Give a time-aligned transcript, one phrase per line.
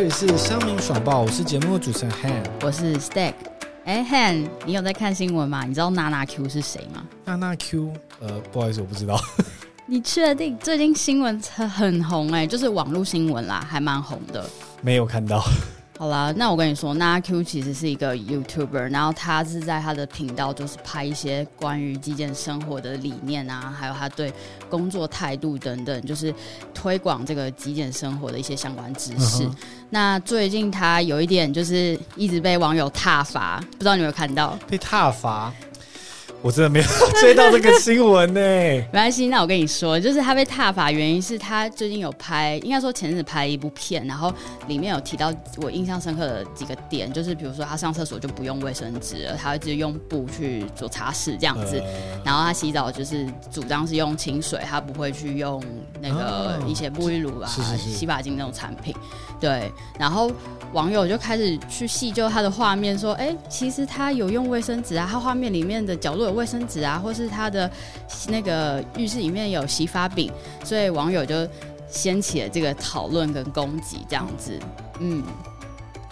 [0.00, 2.42] 这里是乡民爽报，我是节目的主持人 Han。
[2.62, 3.34] 我是 Stack。
[3.84, 5.66] 哎，Han，你有在看新闻吗？
[5.66, 7.04] 你知道娜娜 Q 是谁吗？
[7.26, 9.20] 娜娜 Q，呃，不好意思，我不知道。
[9.84, 10.56] 你确定？
[10.56, 14.42] 最近新闻很很红哎、就是网络新闻啦，还蛮红的。
[14.80, 15.44] 没有看到。
[16.00, 24.32] 好啦，那我跟你说，那阿 Q 其实是一个 YouTuber，然后他是在他的频道就是拍一些关于极简生活的理念啊，还有他对
[24.70, 26.34] 工作态度等等，就是
[26.72, 29.44] 推广这个极简生活的一些相关知识。
[29.44, 29.54] 嗯
[29.92, 34.56] 那最近他有一点就是一直被网友踏伐，不知道你有没有看到？
[34.68, 35.52] 被踏伐，
[36.42, 36.84] 我真的没有
[37.20, 44.32] 追到这个新闻呢、没关系，那我跟你说，就是他被踏伐，原因是他最近有拍，应该说前阵子拍了一部片，然后
[44.66, 51.78] 里面有提到我印象深刻的几个点，就是比如说他上厕所就不用卫生纸了，他会直接用布去做擦拭这样子。
[51.78, 55.62] 呃然后他洗澡就是主张是用清水，他不会去用
[56.00, 58.94] 那个哦一些沐浴乳啊、是是是洗发精那种产品。
[59.40, 60.30] 对，然后
[60.72, 67.70] 网友就开始去细究他的画面，说：“哎，其实他有用卫生纸啊，他画面里面的角落有卫生纸啊，或是他的
[68.28, 70.32] 那个浴室里面有洗发饼。”
[70.64, 71.46] 所以网友就
[71.88, 74.58] 掀起了这个讨论跟攻击，这样子。
[75.00, 75.22] 嗯，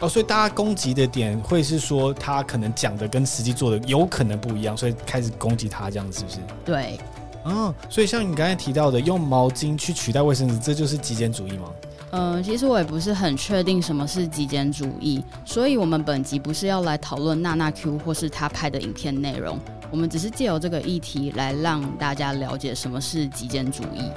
[0.01, 6.39] 哦，所以大家攻击的点会是说他可能讲的跟实际做的有可能不一样，所以开始攻击他这样是不是？
[6.65, 6.99] 对。
[7.45, 11.71] 哦，所以像你刚才提到的，用毛巾去取代卫生纸，这就是极简主义吗？
[12.11, 19.59] 嗯，其实我也不是很确定什么是极简主义，所以我们本集不是要来讨论娜娜 Q 或是她拍的影片内容，
[19.91, 24.11] 我们只是借由这个议题来让大家了解什么是极简主义。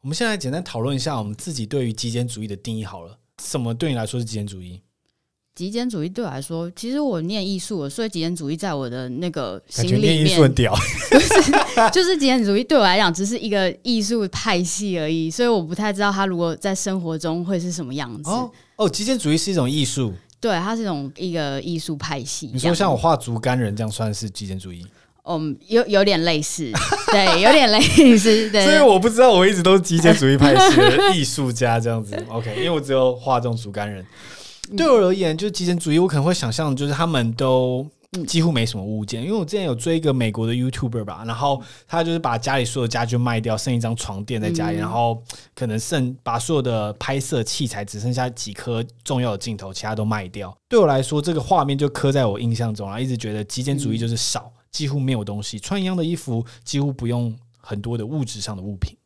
[0.00, 3.16] 我们现在简单讨论一下我们自己对于极简主义的定义好了。
[3.40, 4.82] 什么对你来说是极简主义？
[5.54, 10.74] 极简主义对我来说，其实我念艺术，所以极简主义在我的那个感心里觉念艺术屌。
[11.92, 18.30] 就是极简主义对我来讲只是一个艺术派系而已，所以我不太知道它如果在生活中会是什么样子。
[18.30, 20.12] 哦哦，极简主义是一种艺术。
[20.40, 22.50] 对，它是一种一个艺术派系。
[22.52, 24.84] 你说像我画竹竿人这样算是极简主义？
[25.24, 26.72] 嗯，有有点类似，
[27.12, 27.78] 对，有点类
[28.18, 28.64] 似， 对。
[28.64, 32.16] 所以我不知道，我一直都是极简主义派系的艺术家这样子。
[32.28, 34.04] OK，因为我只有画这种竹竿人。
[34.76, 45.22] 对我而言，就是极简主义，我可能会想象就是他们都嗯几乎没什么物件，因为我之前有追一个美国的 YouTuber 吧，然后他就是把家里所有家具卖掉，剩一张床垫在家里，嗯然后
[45.54, 50.56] 可能剩把所有的拍摄器材只剩下几颗重要的镜头，其他都卖掉。
[50.68, 58.96] 对我来说，这个画面就刻在我印象中啊，一直觉得极简主义就是少，几乎没有东西，穿一样的衣服，几乎不用很多的物质上的物品。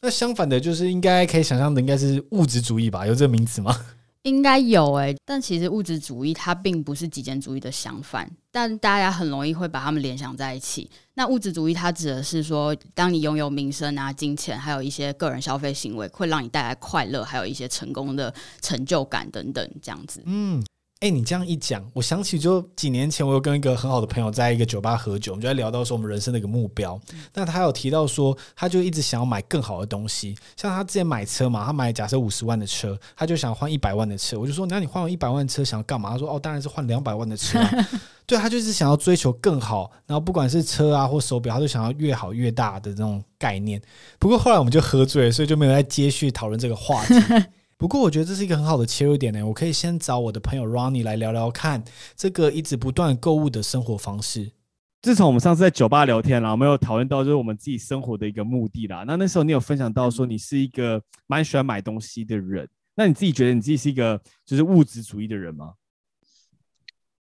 [0.00, 3.06] 那相反的，就是应该可以想象的，应该是物质主义吧？
[3.06, 3.76] 有这个名词吗？
[4.22, 10.88] 应该有诶、但其实物质主义它并不是极简主义的相反，但大家很容易会把它们联想在一起。
[11.14, 20.22] 那物质主义它指的是说，当你拥有名声啊、金钱，还有一些个人消费行为，会让你带来快乐，还有一些成功的成就感等等，这样子。
[20.24, 20.64] 嗯，
[21.02, 26.96] 哎、你这样一讲，我想起就几年前，我有跟一个很好的朋友在一个酒吧喝酒，我们就在聊到说我们人生的一个目标。
[27.34, 34.38] 那他有提到说，他就一直想要买更好的东西，像他之前买车嘛，他买假设五十万的车，他就想换一百万的车。
[34.38, 36.10] 我就说，那你换一百万的车想要干嘛？
[36.10, 37.88] 他说，哦，当然是换两百万的车、啊。
[38.24, 43.82] 对他就是想要追求更好，然后不管是车啊或手表，他都想要越好越大的这种概念。
[44.20, 47.14] 不过后来我们就喝醉了，所以就没有再接续讨论这个话题。
[47.82, 51.82] 不过我觉得这是一个很好的切入点呢，我可以先找我的朋友 Ronnie 来聊聊看
[52.14, 54.52] 这个一直不断购物的生活方式。
[55.00, 59.02] 自从我们上次在酒吧聊天啦，我们有讨论到就是我们自己生活的一个目的啦。
[59.04, 65.72] 那那时候你有分享到说你是一个蛮喜欢买东西的人，那你自己觉得你自己是一个就是物质主义的人吗？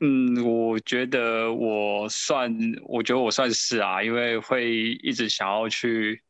[0.00, 2.54] 嗯，我觉得我算，
[2.86, 6.20] 我觉得我算是啊，因为会一直想要去，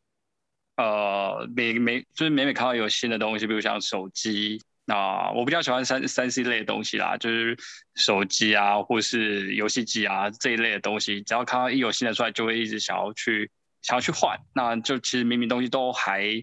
[0.77, 7.57] 呃，每每就是每每看到有新的东西，比如像手机，那、我比较喜欢三三 C 类的东西啦，就是
[7.95, 13.51] 手机啊，或是游戏机啊这一类的东西，只要看到一有新的出来，就会一直想要去
[13.83, 16.43] 想要去换，那就其实明明东西都还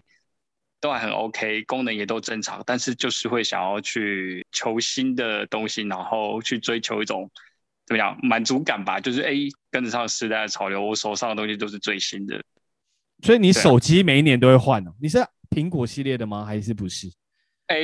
[0.80, 7.30] 都还很 OK，功能也都正常，但是就是会想要去求新的东西，然后去追求一种
[7.86, 9.34] 怎么样满足感吧，就是哎
[9.70, 12.42] 跟得上时代的潮流，我手上的东西都是最新的。
[13.22, 14.92] 所以你手机每一年都会换哦？
[15.00, 16.44] 你是苹果系列的吗？
[16.44, 17.06] 还是不是？
[17.68, 17.76] 哎，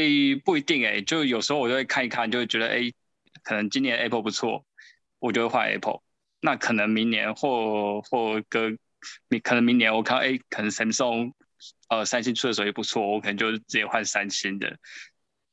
[0.44, 2.92] 不一定哎，就有时候我就会看一看，就会觉得哎，
[3.44, 4.66] 可能今年 Apple 不错，
[5.20, 6.00] 我就会换 Apple。
[6.40, 8.68] 那可能明年或或隔，
[9.28, 11.32] 明可能明年我看到哎，可能 Samsung
[11.88, 14.76] 呃三星出的手机不错，我可能就直接换三星的。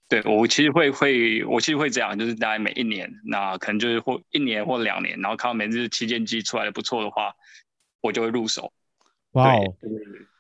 [0.08, 7.34] 对我其实会会，我其实会这样，就是大概每一年，那可能就是或一年或两年，然后看到每次旗舰机出来的不错的话，
[8.02, 8.74] 我就会入手。
[9.36, 9.76] 哇哦，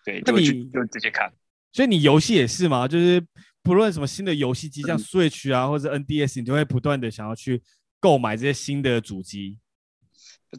[0.03, 1.31] 对，那你就去就直接看。
[1.71, 2.88] 所以你游戏也是吗？
[2.88, 3.25] 就是
[3.63, 7.62] 不论什么新的游戏机，像 Switch 啊或者 NDS，你都会不断的想要去
[8.00, 9.57] 购买这些新的主机。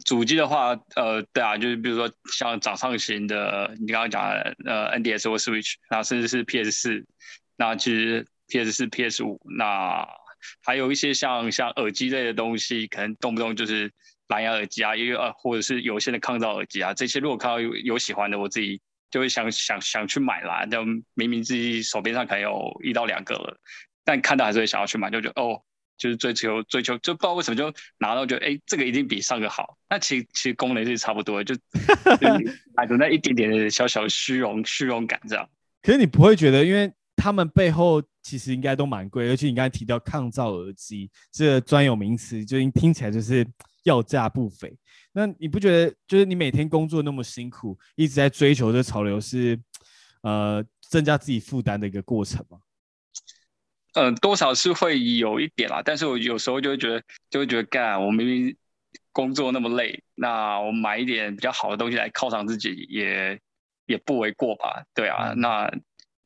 [0.05, 7.05] 主机的话，呃，对啊，就是比如说像掌上型的，你刚刚讲的呃 NDS 或 Switch，然后甚至是 PS 四，
[7.55, 10.07] 那其实 PS 四、PS 五，那
[10.63, 13.91] 还有一些像像耳机类的东西，可能动不动就是
[14.27, 20.65] 蓝牙耳机啊，因为呃或者是有线的抗噪耳机啊，这些如果看到有有喜欢的，我自己就会想想想去买啦。
[20.65, 20.83] 就
[21.13, 23.59] 明明自己手边上可能有一到两个了，
[24.03, 25.61] 但看到还是会想要去买，就觉得哦。
[25.99, 29.75] 就是追求追求，就不知道为什么就拿到就哎，这个一定比上个好。
[29.89, 31.55] 那其实其实功能是差不多， 就
[32.75, 35.49] 满足那一点点的小小虚荣虚荣感这样。
[35.81, 43.43] 可是你不会觉得，因为他们背后其实应该都蛮贵，而且你刚才提到抗噪耳机这专有名词，就听起来就是
[43.87, 44.77] 要价不菲。
[45.13, 49.59] 那你不觉得，就是你每天工作那么辛苦，一直在追求这潮流，是
[50.21, 52.59] 呃增加自己负担的一个过程吗？
[53.93, 57.01] 嗯，多少是会有一点啦，但是我有时候就会觉得，
[57.31, 58.55] 就会觉得干，我明明
[59.11, 63.39] 工作那么累，那我买一点比较好的东西来犒赏自己，也
[63.87, 64.83] 也不为过吧？
[64.93, 65.71] 对啊，那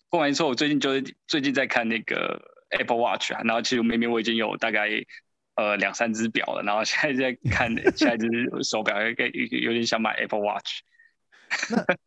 [0.09, 2.41] 过完之后，我最近就是最近在看那个
[2.71, 4.89] Apple Watch 啊，然后其实明明我已经有大概
[5.61, 8.27] 呃两三只表了，然后现在在看 下一只
[8.63, 10.81] 手表，有有点想买 Apple Watch。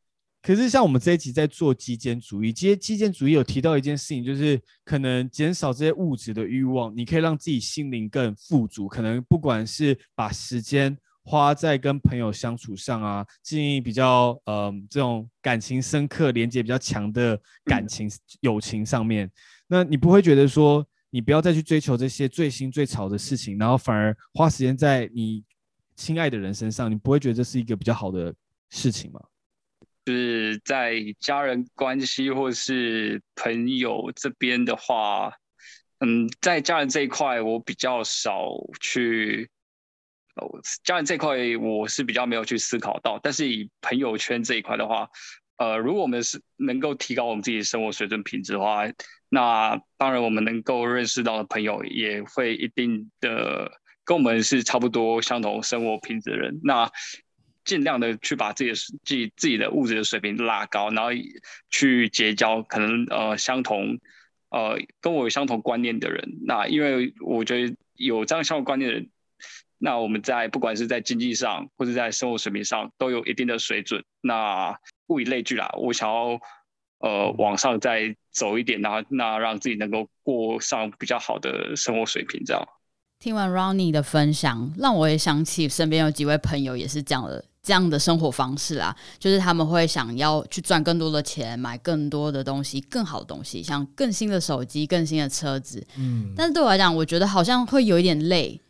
[0.43, 8.87] 可是，像我们这一集在做极简主义，其实极简主义有提到一件事情，就是可能减少这些物质的欲望，你可以让自己心灵更富足。
[8.87, 18.11] 可能不管是把时间花在跟朋友相处上啊，经营比较呃这种感情深刻、连接比较强的感情
[18.43, 19.31] 友情上面，
[19.67, 25.45] 那你不会觉得说，你不要再去追求这些最新最潮的事情，然后反而花时间在你
[25.95, 28.35] 亲爱的人身上，你不会觉得这是一个比较好的
[28.71, 29.21] 事情吗？
[30.05, 35.33] 就是在家人关系或是朋友这边的话，
[36.01, 38.51] 嗯，在家人这一块我比较少
[38.81, 39.49] 去，
[40.35, 43.21] 哦，家人这块我是比较没有去思考到。
[43.23, 45.09] 但是以朋友圈这一块的话，
[45.59, 48.83] 呃，如果我们是能够提高我们自己的生活水准品质的话，
[49.35, 53.69] 那当然我们能够认识到的朋友也会一定的
[54.05, 56.61] 跟我们是差不多相同生活品质的人。
[56.63, 56.89] 那
[57.65, 61.11] 尽量的去把自己的自己自己的物质的水平拉高，然后
[61.69, 63.99] 去结交可能呃相同
[64.51, 66.23] 呃跟我有相同观念的人。
[66.47, 69.11] 那因为我觉得有这样相同观念的人，
[69.79, 74.05] 那我们在不管是在经济上或者在生活水平上都有一定的水准。
[74.21, 74.79] 那
[75.09, 76.39] 物以类聚啦，我想要
[77.05, 82.67] 呃往上再走一点，然后那让自己能够过上比较好的生活水平，这样。
[83.19, 87.45] 听完 Ronnie 的分享，让我也想起身边有几位朋友也是这样的。
[87.67, 95.83] 这样的生活方式啊，就是他们会想要去赚更多的钱，买更多的东西，更好的东西，像更新的手机、更新的车子。
[95.97, 98.61] 嗯，但是对我来讲，我觉得好像会有一点累。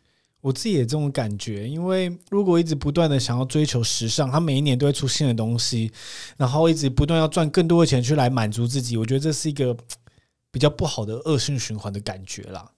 [0.45, 5.91] 我自己也这种感觉，因为如果一直不断的想要追求时尚，它每一年都会出新的东西，
[6.37, 9.75] 然后一直不断要赚更多的钱去来满足自己，我觉得这是一个
[10.51, 12.69] 比较不好的恶性循环的感觉啦。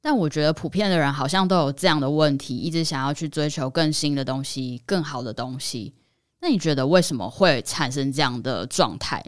[0.00, 5.92] 但我觉得普遍的人好像都有这样的问题，一直想要去追求更新的东西、更好的东西。
[6.40, 9.24] 那你觉得为什么会产生这样的状态？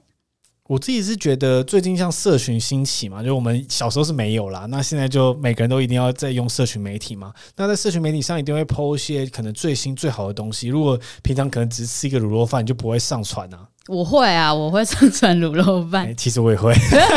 [0.66, 7.32] 我自己是觉得最近像社群兴起嘛，就我们小时候是没有啦，那现在就每个人都一定要在用社群媒体嘛。
[7.56, 10.68] 那在社群媒体上一定会 PO 一些可能最新最好的东西。
[10.68, 13.58] 如果平常可能只是吃一个卤肉饭，你就不会上传啊。
[13.87, 16.12] 我会啊，我会上传卤肉饭。
[16.16, 16.73] 其实我也会，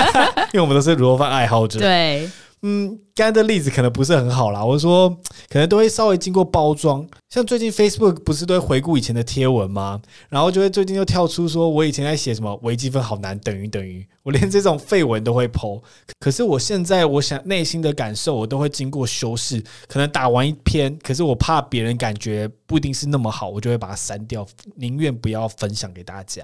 [0.53, 1.79] 因为我们都是卤肉饭爱好者。
[1.79, 2.29] 对。
[2.61, 4.63] 嗯，刚才的例子可能不是很好啦。
[4.63, 5.09] 我说，
[5.49, 7.07] 可能都会稍微经过包装。
[7.29, 10.01] 像最近 Facebook 不是都回顾以前的贴文吗？
[10.27, 15.81] 然后就会最近又跳出说，我以前在写什么微积分好难，等于等于，我连这种废文都会剖。
[16.19, 19.63] 可是我现在，我想内心的感受，我都会经过修饰。
[19.87, 26.43] 可能打完一篇，可是我怕别人感觉不一定是那么好，我就会把它删掉，宁愿不要分享给大家。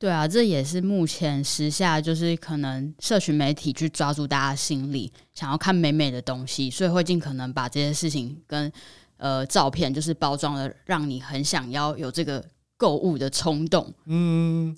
[0.00, 8.72] 对啊，这也是目前时下就是可能社群媒体去抓住大家心理，想要看美美的东西，所以会尽可能把这些事情跟
[9.18, 12.42] 呃照片就是包装的，让你很想要有这个
[12.78, 13.92] 购物的冲动。
[14.06, 14.74] 嗯。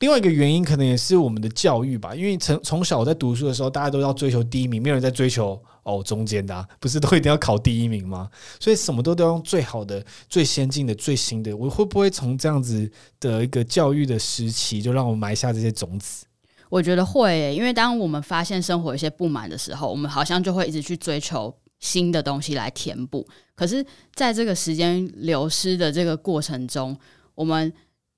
[0.00, 8.28] 另外一个原因可能也是我们的教育吧，因为从从小我在读书的时候，大家都要追求第一名，没有人在追求哦中间的，不是都一定要考第一名吗？
[8.60, 11.56] 所以什么都都要用最好的、最先进的、最新的。
[11.56, 12.90] 我会不会从这样子
[13.20, 16.26] 的一个教育的时期，就让我埋下这些种子？
[16.68, 23.26] 我觉得会，因为当我们发现生活有些不满的时候，我们好像就会一直去追求新的东西来填补。
[23.54, 26.94] 可是，在这个时间流失的这个过程中，
[27.36, 27.72] 我们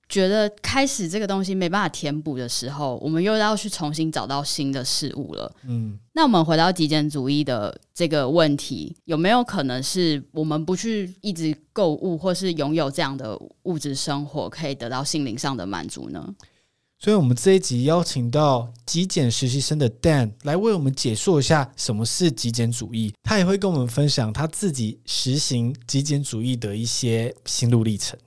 [0.08, 5.52] 觉得开始这个东西没办法填补的时候，我们又要去重新找到新的事物了。
[5.64, 16.34] 嗯，那我们回到极简主义的这个问题，有没有可能是我们不去一直购物，或是拥有这样的物质生活，可以得到心灵上的满足呢？
[17.00, 23.14] 所以，我们这一集邀请到极简实习生的 Dan 来为我们解说一下什么是极简主义。
[23.22, 28.18] 他也会跟我们分享他自己实行极简主义的一些心路历程。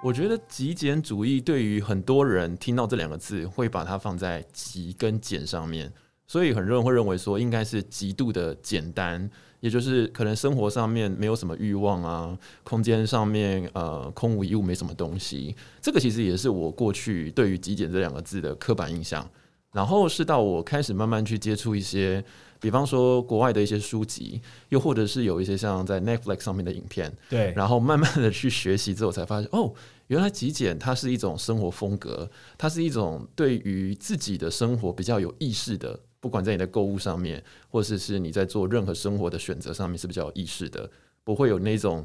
[0.00, 5.92] 我觉得极简主义对于很多人听到这两个字，会把它放在极跟简上面，
[6.26, 9.28] 所以很多人会认为说应该是极度的简单，
[9.58, 15.56] 也就是可能生活上面没有什么欲望啊，空间上面呃空无一物，没什么东西。
[15.82, 19.28] 这个其实也是我过去对于极简这两个字的刻板印象。
[19.72, 22.24] 然后是到我开始慢慢去接触一些，
[22.60, 29.72] 比方说国外的一些书籍，又或者是有一些像在 Netflix 上面的影片，对，然后慢慢的去学习之后，才发现哦，
[30.08, 40.90] 原来极简它是一种生活风格，它是一种对于自己的生活比较有意识的，不管在你的购物上面，或者是你在做任何生活的选择上面是比较有意识的，
[41.22, 42.04] 不会有那种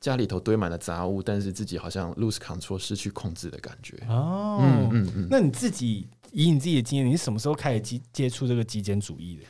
[0.00, 3.96] 家里头堆满了杂物，但是自己好像 lose control 失去控制的感觉。
[4.08, 9.42] 哦，嗯嗯嗯那你自己以你自己的经验，你是什么时候开始接接触这个极简主义的？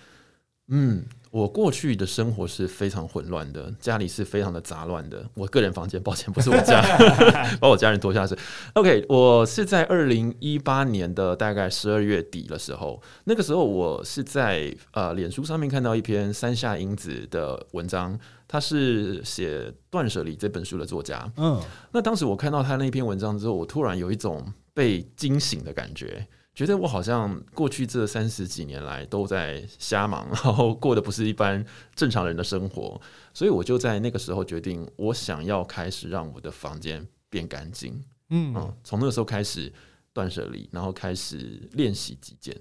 [0.68, 5.28] 嗯，我过去的生活是非常混乱的，家里是非常的杂乱的。
[5.34, 6.80] 我个人房间，抱歉，不是我家，
[7.60, 8.38] 把我家人拖下水。
[8.74, 21.30] OK，我是在二零一八年的大概十二月底的时候，那个时候我是在呃脸书上面看到一篇三下英子的文章，他是写《断舍离》这本书的作家。
[21.36, 33.00] 嗯，那当时我看到他那篇文章之后，我突然有一种被惊醒的感觉，觉得我好像过去这三十几年来都在瞎忙，然后过的不是一般正常人的生活，
[33.32, 37.92] 所以我就在那个时候决定，我想要开始让我的房间变干净。
[38.28, 39.72] 嗯，嗯，从那个时候开始
[40.12, 42.54] 断舍离，然后开始练习极简。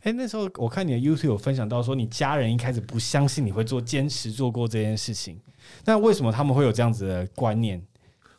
[0.00, 5.38] 哎、那时候我看你的 YouTube 有分享到说，你家人一开始不相信你会做，坚持做过这件事情。
[5.84, 7.84] 那为什么他们会有这样子的观念？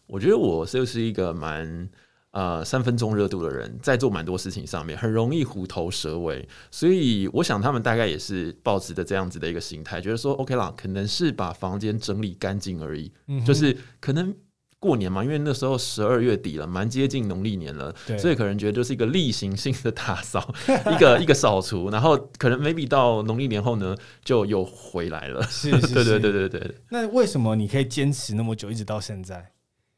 [0.06, 1.90] 我觉得我就是一个蛮
[2.38, 14.36] 呃三分钟热度的人，在做蛮多事情上面很容易虎头蛇尾，所以我想他们大概也是抱持的这样子的一个心态，觉得说 OK 啦，可能是把房间整理干净而已，嗯就是可能。
[14.80, 20.54] 过年嘛，因为那时候十二月底了，蛮接近农历年了，所以可能觉得就是一个例行性的打扫，
[20.96, 25.42] 一个一个扫除，然后可能 maybe 到农历年后呢，就又回来了。
[25.50, 26.76] 是是对对对对对。
[26.90, 29.52] 那为什么你可以坚持那么久，一直到现在？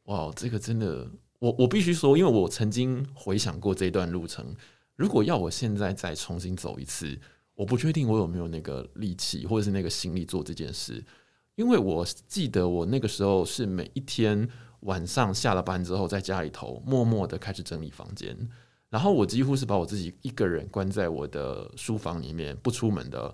[0.05, 1.05] 哇，这个真的，
[1.39, 4.53] 我我必须说，因为我曾经回想过这段路程，
[4.95, 7.17] 如果要我现在再重新走一次，
[7.55, 11.03] 我不确定我有没有那个力气或者是那个心力做这件事，
[11.55, 14.47] 因为我记得我那个时候是每一天
[14.81, 18.37] 晚上下了班之后，在家里头默默的开始整理房间，
[18.89, 23.33] 然后我几乎是把我自己一个人关在我的书房里面，不出门的。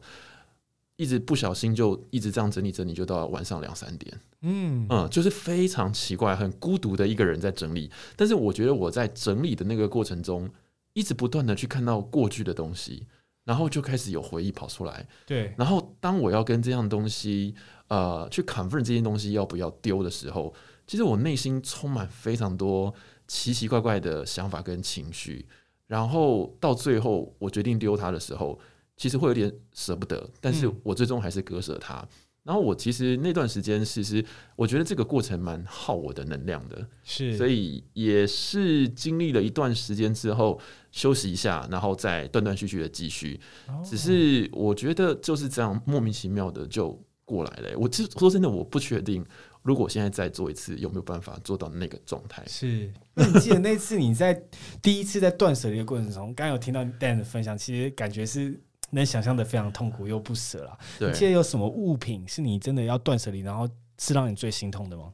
[0.98, 4.20] 一直不小心就一直这样整理整理，就到晚上两三点。
[4.42, 7.92] 嗯嗯，就是非常奇怪、很孤独的一个人在整理。
[8.16, 10.50] 但是我觉得我在整理的那个过程中，
[10.94, 13.06] 一直不断的去看到过去的东西，
[13.44, 15.08] 然后就开始有回忆跑出来。
[15.26, 17.56] 对，然后当我要跟这样东西，
[17.88, 20.54] 呃，去 confirm 这件东西要不要丢的时候，
[20.88, 22.94] 其实我内心充满非常多
[23.28, 25.46] 奇奇怪怪的想法跟情绪。
[25.88, 28.58] 然后到最后我决定丢它的时候，
[28.98, 32.08] 其实会有点舍不得，但是嗯我最终还是割舍它。
[32.44, 34.24] 然后我其实那段时间，其实
[34.56, 40.62] 我觉得这个过程蛮耗我的能量的，是，所以也是经历了一段时间之后
[40.92, 43.40] 休息一下，然后再断断续续的继续。
[43.68, 49.26] 哦只是我觉得就是这样莫名其妙的就过来了欸、我其实说真的，我不确定
[49.64, 52.44] 如果现在再做一次，有没有办法做到那个状态。
[52.46, 52.94] 是。
[53.16, 54.40] 那你记得那次你在
[54.84, 58.62] 第一次在断舍离的过程中，刚刚有听到 Dan 的分享，其实感觉是
[58.96, 60.78] 能想象的非常痛苦又不舍了。
[60.98, 65.14] 对你，记得有什么物品是你真的要断舍离，然后是让你最心痛的吗？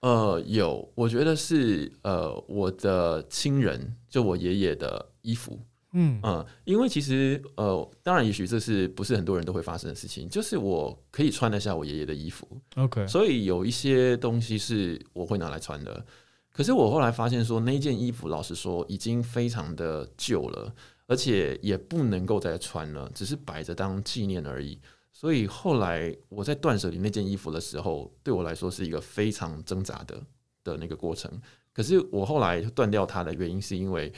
[0.00, 5.58] 呃，有，我觉得是呃，我的亲人，就我爷爷的衣服，
[5.92, 12.46] 嗯嗯，因为其实呃，当然，也许这是不是很多人都会发生的事情，就是我可以穿得下我爷爷的衣服
[12.76, 16.06] ，，OK，所以有一些东西是我会拿来穿的。
[16.52, 20.72] 可是我后来发现说，那件衣服老实说已经非常的旧了，
[21.08, 24.78] 而且也不能够再穿了，只是摆着当纪念而已。
[25.10, 30.22] 所以后来我在断舍离那件衣服的时候，对我来说是一个非常挣扎的
[30.62, 31.40] 的那个过程。
[31.72, 34.12] 可是我后来断掉它的原因，是因为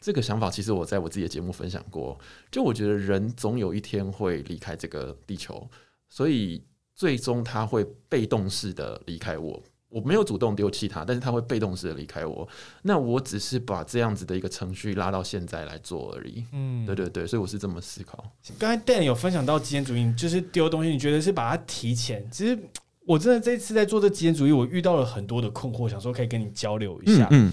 [0.00, 2.18] 这个想法，其实我在我自己的节目分享过。
[2.50, 5.68] 就我觉得人总有一天会离开这个地球，
[6.08, 9.62] 所以最终他会被动式的离开我。
[9.92, 12.48] 我没有主动丢弃他，但是他会被动式的离开我。
[12.82, 16.44] 那我只是把这样子的一个程序拉到现在来做而已。
[16.52, 18.24] 嗯，对对对，所以我是这么思考。
[18.58, 22.26] 刚才 Dan 有分享到极简主义，就是丢东西，你觉得是把它提前？
[22.30, 22.58] 其实
[23.04, 27.28] 我真的这次在做这极简主义，我遇到了很多的困惑，想说可以跟你交流一下。
[27.30, 27.52] 嗯，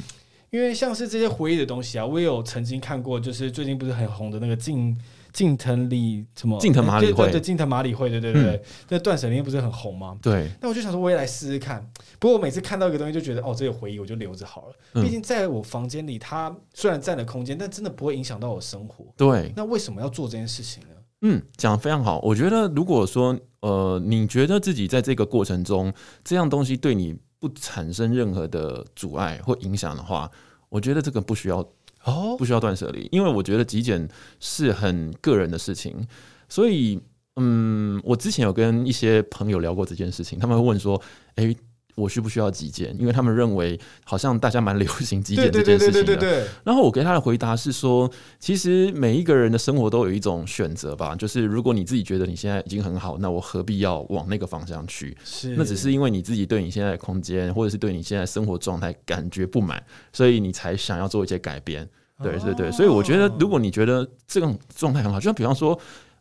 [0.49, 4.97] 因为像是这些回忆的东西啊，我也有曾经看过，就是最近不是很红的那个静
[5.31, 10.17] 近藤里什么近藤马里会对对，近藤麻里会，对对对对，那断舍离不是很红吗？
[10.21, 11.85] 对，那我就想说，我也来试试看。
[12.19, 14.73] 不过我每次看到一个东西，就觉得哦，这个回忆，我就留着好了。
[14.93, 19.05] 嗯毕竟在我房间里，它虽然占了空间，但真的不会影响到我生活。
[19.15, 20.89] 对，那为什么要做这件事情呢？
[21.21, 22.19] 嗯，讲的非常好。
[22.21, 25.93] 我觉得如果说呃，你觉得自己在这个过程中，
[26.23, 30.31] 这样东西对你不产生任何的阻碍或影响的话，
[30.69, 31.61] 我觉得这个不需要
[32.03, 32.35] 哦？
[32.37, 34.07] 不需要断舍离，因为我觉得极简
[34.39, 36.07] 是很个人的事情，
[36.47, 37.01] 所以
[37.35, 41.01] 嗯，我之前有跟一些朋友聊过这件事情，他们会问说，
[41.35, 41.55] 诶，
[41.99, 42.95] 我需不需要极简？
[42.99, 46.47] 因为他们认为好像大家蛮流行极简这件事情的。
[46.63, 55.15] 然后我给他的回答是说，其实每一个人的生活都有一种选择吧，就是如果你自己觉得你现在已经很好，那我何必要往那个方向去？
[55.23, 61.87] 是那只是因为你自己对你现在的空间，或者是对你现在生活状态感觉不满，所以你才想要做一些改变。
[62.21, 65.79] 对对对，所以我觉得，如果你觉得这种状态很好，就像比方说，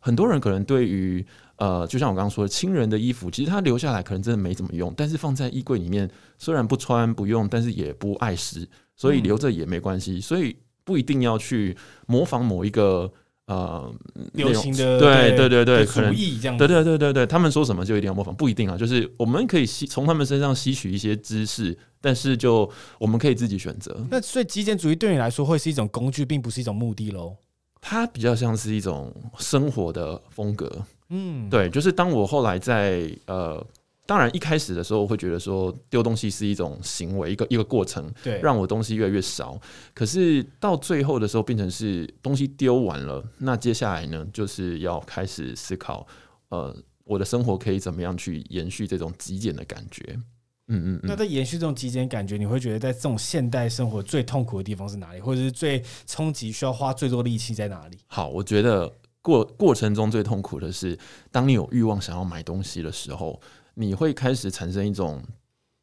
[0.08, 1.22] 很多人可能对于
[1.56, 10.18] 呃，就像我刚刚说的，亲人的衣服，其实他留下来可能真的没怎么用，但是放在衣柜里面，虽然不穿不用，但是也不碍事，所以留着也没关系。
[10.18, 13.12] 所以不一定要去模仿某一个
[13.48, 13.92] 呃
[14.32, 16.14] 流行的对对对对，主可能。
[16.56, 23.94] 对对对对对，他们说什么就一定要模仿，不一定啊，就是我们可以吸从他们身上吸取一些知识，但是就我们可以自己选择。
[24.10, 27.36] 那所以极简主义对你来说会是一种工具，并不是一种目的喽。
[27.80, 30.70] 它比较像是一种生活的风格，
[31.10, 33.64] 嗯，对，就是当我后来在呃，
[34.04, 39.58] 当然一开始的时候，我会觉得说丢东西是一种行为，一个一个过程，对，让我东西越来越少。
[39.94, 46.06] 可是到最后的时候，变成是东西丢完了，那接下来呢，就是要开始思考，
[46.48, 50.18] 呃，我的生活可以怎么样去延续这种极简的感觉。
[50.68, 57.98] 嗯嗯嗯，那在延续这种极简感觉，你会觉得在这种现代生活最痛苦的地方是哪里，或者是最冲击、需要花最多力气在哪里？
[58.06, 60.98] 好，我觉得过过程中最痛苦的是，
[61.30, 63.40] 当你有欲望想要买东西的时候，
[63.74, 65.22] 你会开始产生一种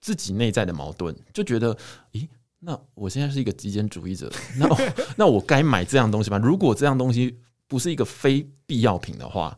[0.01, 1.75] 自己内在的矛盾，就觉得，
[2.13, 2.27] 咦，
[2.59, 4.77] 那我现在是一个极简主义者， 那我
[5.17, 6.37] 那我该买这样东西吗？
[6.37, 9.57] 如果这样东西不是一个非必要品的话，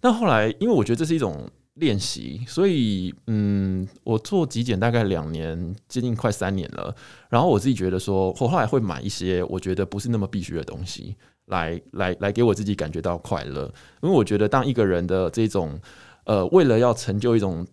[0.00, 6.94] 那后来因为我觉得这是一种练习，所以嗯，我做极简大概两年，接近快三年了。
[7.28, 13.72] 然后我自己觉得说，我后来会买一些我觉得不是那么必须的东西，来来来给我自己感觉到快乐。
[14.02, 15.78] 因为我觉得当一个人的这种
[16.24, 17.66] 呃，为了要成就一种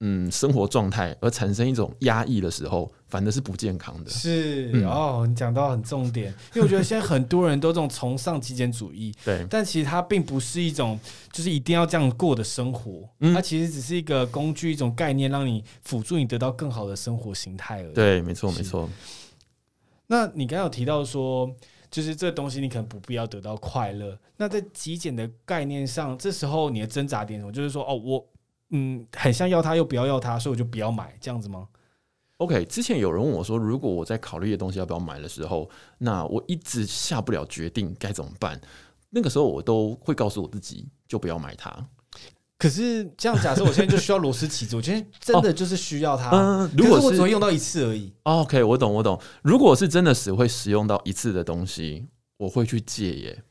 [0.00, 4.10] 嗯生活状态而产生一种压抑的时候，反而是不健康的。
[4.10, 10.98] 是、嗯哦，你讲到很重点，因为我觉得现在很多人都这种崇尚极简主义， 对，但其实它并不是一种
[11.32, 18.88] 就是一定要这样过的生活，嗯它其实只是一个工具、一种概念，让你辅助你得到更好的生活形态而已。，对，没错，没错。
[20.06, 21.50] 那你刚刚有提到说，
[21.90, 24.16] 就是这东西你可能不必要得到快乐。
[24.36, 27.52] 那在极简的概念上，这时候你的挣扎点是什么？
[27.52, 28.26] 就是说，哦，我
[28.70, 31.68] 嗯很像要它，又不要要它，所以我就不要买，这样子吗
[32.36, 38.60] ？OK，之前有人问我说，如果我在考虑的东西要不要买的时候，那我一直下不了决定该怎么办？
[39.10, 41.74] 那个时候我都会告诉我自己，就不要买它。
[42.58, 46.30] 可是这样假设，我现在就需要螺丝起子，我今天真的就是需要它。
[46.36, 48.12] 嗯，如果可是我是只会用到一次而已。
[48.24, 49.20] OK，我懂我懂。
[49.42, 53.42] 如果是真的只会使用到一次的东西，我会去借耶。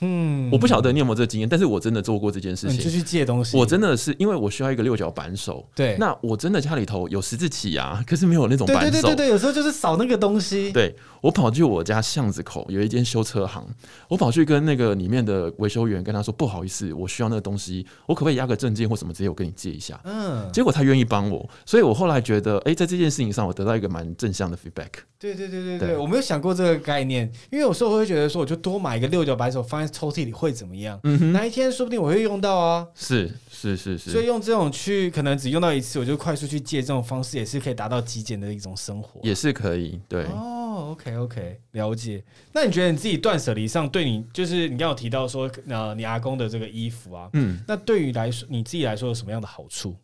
[0.00, 2.78] 嗯，我不晓得你有没有这个经验，但是我真的做过这件事情。
[2.78, 3.56] 就去借东西。
[3.56, 8.82] 我真的是因为我需要一个六角扳手，对，那我真的家里头有十字起啊，可是没有那种扳手。
[8.82, 10.72] 对对对对，有时候就是少那个东西。
[10.72, 13.66] 对我跑去我家巷子口有一间修车行，
[14.08, 24.88] 我跑去跟那个里面的维修员跟他说：“不好意思，我需要那个东西，我可不可以压个证件或什么直接我跟你借一下？”嗯，结果他愿意帮我，所以我后来觉得，哎、在这件事情上我得到一个蛮正向的 feedback。
[25.18, 30.98] 对对对对对对，我没有想过这个概念，因为有时候我会觉得说，我就多买一个六角扳手放在抽屉里会怎么样？
[31.04, 32.86] 嗯哼，哪一天说不定我会用到啊。
[32.94, 39.20] 是是是是所以，用这种去可能只用到一次，我就快速去借这种方式，也是可以达到极简的一种生活。
[39.22, 40.00] 也是可以。
[40.08, 42.22] 对，哦，OK OK，了解。
[42.52, 49.96] 那你觉得你自己断舍离上，对你就是你刚刚有提到说，呃，你阿公的这个衣服啊，嗯，那对于来说你自己来说有什么样的好处？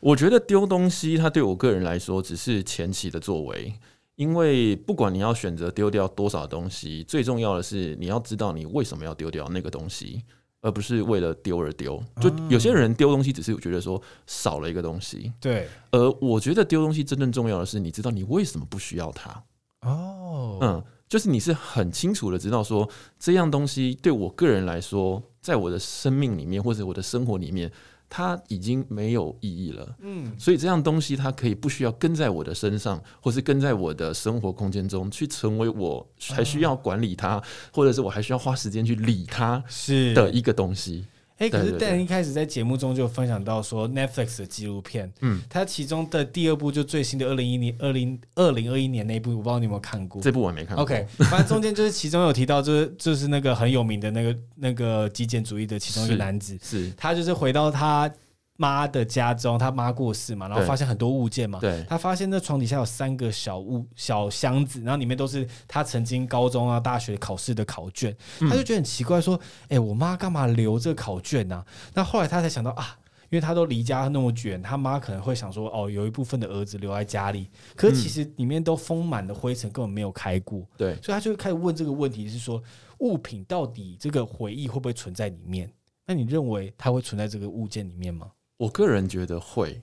[0.00, 3.74] 我觉得丢东西，它对我个人来说只是前期的作为，
[4.20, 10.22] 因为不管你要选择丢掉多少东西，最重要的是你要知道你为什么要丢掉那个东西，
[10.60, 11.98] 而不是为了丢而丢。
[12.20, 19.42] 就有些人丢东西只是觉得说少了一个东西，对，而我觉得丢东西真正重要的是你知道你为什么不需要它。
[19.80, 22.86] 哦，嗯，就是你是很清楚的知道说
[23.18, 27.72] 这样东西对我个人来说，在我的生命里面或者我的生活里面，
[28.10, 29.96] 它已经没有意义了。
[30.00, 37.40] 嗯，所以这样东西它可以不需要跟在我的身上，或是跟在我的生活空间中去成为我还需要管理它，
[37.72, 41.06] 或者是我还需要花时间去理它是的一个东西。
[41.40, 50.20] 哎、可是 Dan 一开始在节目中就分享到说，Netflix 的纪录片，嗯，它其中的第二部就最新的二零一零、二零二零二一年那一部，我不知道你有没有看过。
[50.20, 50.82] 这部我还没看过。
[50.82, 58.12] OK，反正中间就是其中有提到，就是就是那个很有名的那个那个极简主义的其中一个男子，是，他就是回到他
[58.60, 72.98] 妈的家中，他妈过世嘛，然后发现很多物件嘛，对，他发现那床底下有三个小物小箱子，然后里面都是他曾经高中啊、大学考试的考卷，嗯他就觉得很奇怪，说：“哎、我妈干嘛留这考卷呢、那后来他才想到啊。
[73.30, 80.66] 因为他都离家那么远，他妈可能会想说：“哦，有一部分的儿子留在家里，可是其实里面都封满了灰尘，根本没有开过。
[80.76, 82.60] 对，所以他就开始问这个问题，是说
[82.98, 85.72] 物品到底这个回忆会不会存在里面？
[86.06, 88.32] 那你认为它会存在这个物件里面吗？
[88.60, 89.80] 我个人觉得会，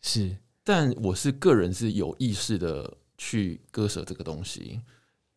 [0.00, 4.80] 是但我是个人是有意识的去割舍这个东西。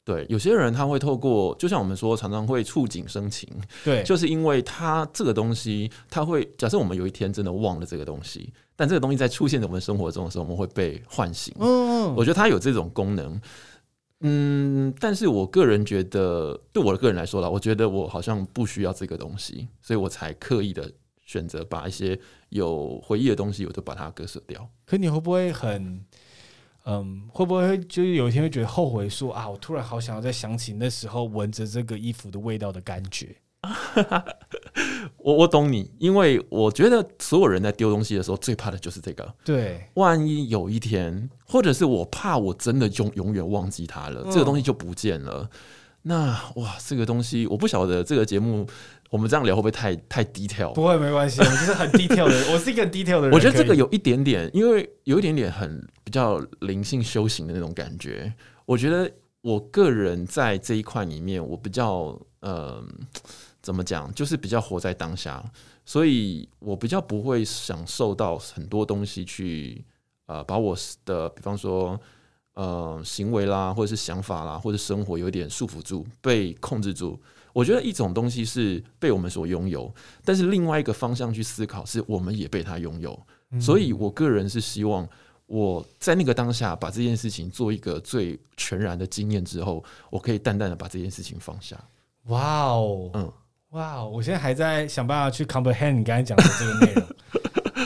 [0.03, 3.49] 对，有些人他会透过，就像我们说，常常会触景生情，
[3.83, 11.51] 对，就是因为他这个东西，他会假设我们有一天真的忘了这个东西，但这个东西在出现在我们生活中的时候，我们会被唤醒。
[11.57, 13.41] 嗯，我觉得它有这种功能。
[14.19, 20.91] 嗯，但是我个人觉得，对我的个人来说啦，我觉得我好像不需要这个东西，所以我才刻意的
[21.25, 22.17] 选择把一些
[22.49, 24.69] 有回忆的东西，我都把它割舍掉。
[24.85, 26.05] 可你会不会很，
[26.85, 33.35] 嗯，会不会就是有一天会觉得后悔说啊，我突然好想要再想起那时候闻着这个衣服的味道的感觉？
[35.17, 39.33] 我我懂你，因为我觉得所有人在丢东西的时候，最怕的就是这个。
[39.43, 45.49] 对，万一有一天，或者是我怕我真的永永远忘记它了，嗯这个东西就不见了。
[46.03, 48.67] 那哇，这个东西我不晓得这个节目
[49.09, 50.73] 我们这样聊会不会太太 detail？
[50.73, 53.31] 不会没关系，我就是很 detail 的， 我是一个很 detail 的人。
[53.31, 58.33] 我觉得这个有一点点，因为有一点点很比较灵性修行的那种感觉。
[58.65, 62.83] 我觉得我个人在这一块里面，我比较呃，
[63.61, 65.43] 怎么讲，就是比较活在当下，
[65.85, 69.85] 所以我比较不会享受到很多东西去
[70.25, 71.99] 呃，把我的比方说。
[72.55, 77.21] 呃，行为啦，或者是想法啦，或者生活有点束缚住，被控制住。
[77.55, 79.89] 我觉得一种东西是被我们所拥有，
[80.25, 83.17] 但是另外一个方向去思考，是我们也被它拥有。
[83.51, 85.07] 嗯所以我个人是希望
[85.45, 91.81] 我在那个当下把这件事情做一个最全然的经验之后，我可以淡淡的把这件事情放下。
[92.25, 93.31] 哇哦，嗯，
[93.69, 97.07] 哇哦，我现在还在想办法去 comprehend 你刚才讲的这个内容。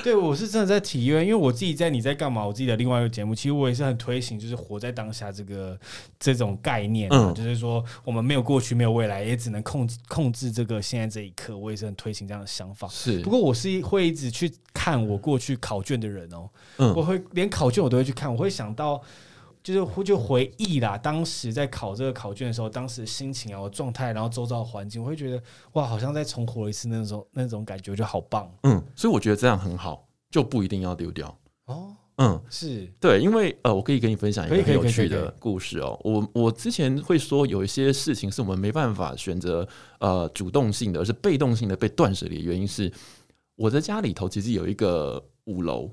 [0.10, 2.43] 对，我是真的在体验，因为我自己在你在干嘛？
[2.43, 5.80] 我自己的另外一个节目，其实我也是很推行，就是活在当下这个
[6.19, 11.56] 这种概念、啊，嗯就是说我们没有过去，没有未来，也只能控制控制这个现在这一刻。
[11.56, 12.88] 我也是很推行这样的想法。
[12.88, 19.00] 是不，过我是会一直去看我过去考卷的人哦，我嗯，会连考卷我都会去看，我会想到。
[19.63, 25.41] 就是会就回忆啦，当时在考这个考卷的时候，当时的心情啊、我状态，然后周遭的环境，我会觉得
[25.74, 31.38] 哇，好像再重活一次那种那种感觉，我觉得好棒嗯，所以我觉得这样很好，就不一定要丢掉。
[31.65, 31.95] 哦。
[32.22, 35.98] 嗯，是，对，因为呃，我可以跟你分享一个很有趣的故事哦。
[36.04, 39.65] 我我之前会说，有一些事情是我们没办法选择
[40.00, 42.91] 呃主动性的，而是被动性的被断舍离的原因是，
[43.56, 45.89] 我在家里头其实有一个五楼，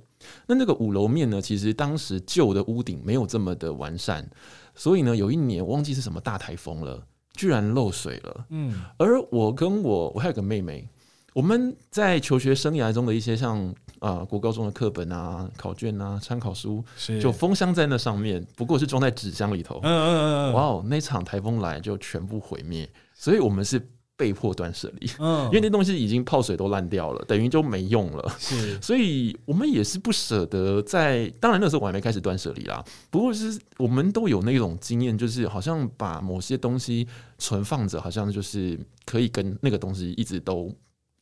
[0.46, 4.28] 那那个五楼面呢，其实当时旧的屋顶没有这么的完善，
[4.74, 7.02] 所以呢，有一年我忘记是什么大台风了，
[7.34, 8.46] 居然漏水了。
[8.50, 10.88] 嗯，而我跟我我还有个妹妹，
[11.32, 13.66] 我们在求学生涯中的一些像
[13.98, 16.84] 啊、呃国高中的课本啊、考卷啊、参考书，
[17.20, 19.84] 就封箱在那上面，不过是装在纸箱里头嗯。
[19.84, 23.78] 嗯嗯嗯，哇哦，那场台风来就全部毁灭，所以我们是
[24.16, 28.36] 被迫断舍离，嗯， 因为那东西已经泡水都烂掉了，等于就没用了。
[28.38, 32.82] 是 所以我们也是不舍得在，当然那时候我还没开始断舍离啦。
[33.10, 37.06] 不过是我们都有那种经验，就是好像把某些东西
[37.38, 40.74] 存放着，好像就是可以跟那个东西一直都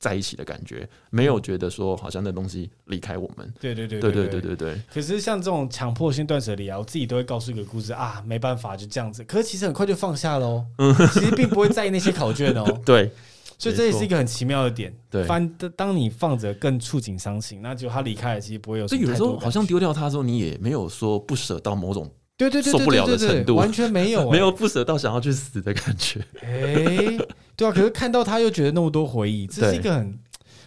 [0.04, 3.50] 在一起的感觉，没有觉得说好像那东西离开我们。
[3.58, 9.24] 对对对对对对对对对，可是像这种强迫性断舍离啊，我自己都会告诉一个故事啊，没办法就这样子。
[9.24, 12.64] 可是其实很快就放下喽， 嗯其实并不会在意那些考卷哦。
[12.84, 13.10] 对
[13.56, 14.94] 所以这也是一个很奇妙的点。
[15.08, 19.38] 对翻当你放着更触景伤情，那就他离开了，其实不会有什所以有的时候。
[19.38, 26.20] 好像丢掉它之后，你也没有说不舍到某种对对对对受不了的对对对程度完全没有、 没有哎不舍到想要去死的感觉。
[26.42, 27.16] 哎、
[27.56, 30.18] 对啊，可是看到他又觉得那么多回忆，这是一个很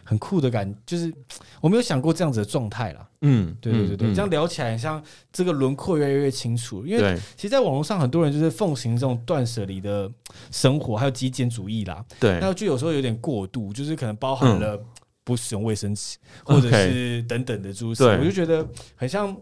[0.03, 1.13] 很酷的感，就是
[1.59, 3.05] 我没有想过这样子的状态啦。
[3.21, 5.03] 嗯，对对对对，嗯这样聊起来，很像
[5.33, 6.85] 这个轮廓越来越清楚。
[6.85, 10.09] 因为其实，在网络上很多人就是奉行这种断舍离的
[10.51, 12.05] 生活，还有极简主义啦。
[12.19, 14.79] 对那就有时候有点过度，就是可能包含了
[15.25, 18.05] 不使用卫生纸，或者是等等的诸如此。
[18.05, 19.35] 我就觉得很像，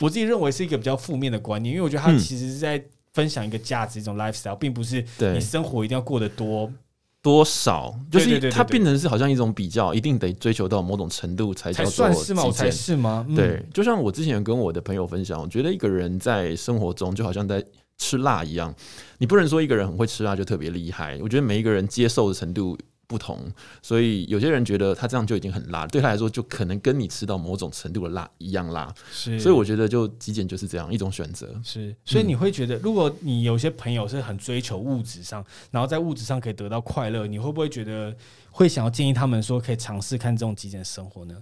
[0.00, 2.82] 我自己认为是一个比较负面的观念，因为我觉得它嗯其实是在
[3.12, 6.72] 分享一个价值，一种 lifestyle，并不是你，生活一定要过得多。
[7.20, 12.50] 多少就是它变成是好像一种比较，一定得追求到某种程度才才叫做算是吗？
[12.50, 13.26] 才是吗？
[13.28, 17.62] 嗯对，，就像我之前跟我的朋友分享，我觉得一个人在生活中就好像在
[17.98, 18.72] 吃辣一样，
[19.18, 21.18] 你不能说一个人很会吃辣就特别厉害。
[21.20, 22.78] 我觉得每一个人接受的程度
[23.08, 23.50] 不同，
[23.82, 28.94] 所以有些人觉得他这样就已经很辣，对他来说就可能跟你吃到某种程度的辣一样辣。
[29.10, 29.40] 是。
[29.40, 31.58] 所以我觉得就极简就是这样一种选择。
[31.64, 38.14] 是，所以嗯你会觉得，如果你有些朋友是很追求物质上，然后在物质上可以得到快乐，你会不会觉得
[38.50, 41.34] 会想要建议他们说可以尝试看这种极简生活呢？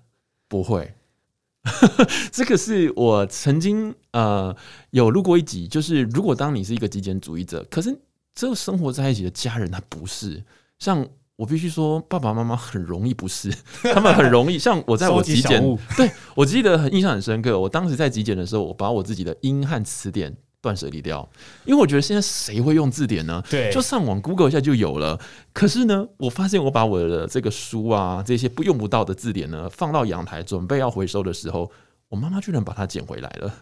[0.47, 0.95] 不会。
[2.31, 4.57] 这个是我曾经呃
[4.91, 7.99] 有录过一集，就是如果当你是一个极简主义者，可是
[8.37, 10.45] 这个生活在一起的家人他不是，
[10.79, 11.05] 像
[11.37, 13.53] 我必须说爸爸妈妈很容易不是，
[13.95, 15.63] 他们很容易像我在我极简，
[15.97, 21.29] 对我记得很印象很深刻，我当时在极简的时候，我把我自己的英汉词典断舍离掉，
[21.67, 23.43] 因为我觉得现在谁会用字典呢？
[23.51, 25.21] 对，就上网 Google 一下就有了。
[25.53, 31.71] 可是呢，我发现我把我的这个书啊，这些不用不到的字典呢，放到阳台准备要回收的时候，
[32.09, 33.55] 我妈妈居然把它捡回来了。